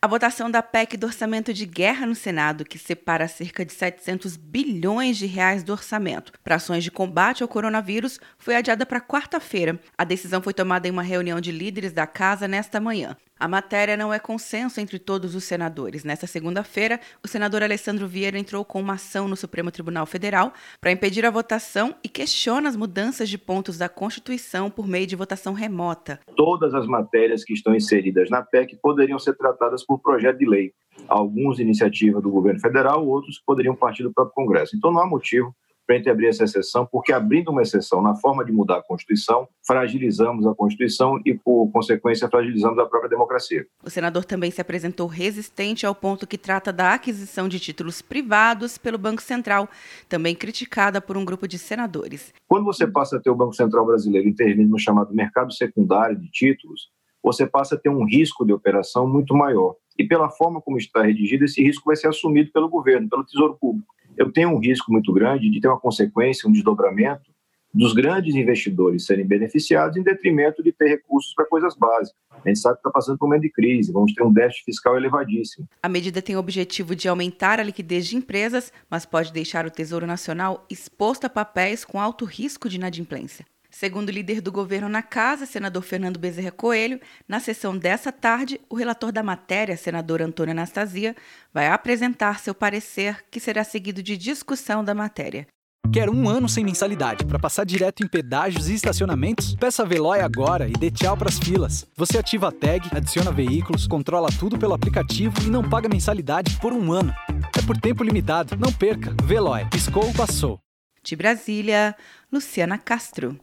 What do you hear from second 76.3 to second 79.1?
o objetivo de aumentar a liquidez de empresas, mas